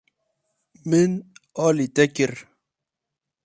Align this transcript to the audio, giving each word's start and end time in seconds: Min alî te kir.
Min 0.89 1.11
alî 1.65 1.87
te 1.95 2.05
kir. 2.15 2.33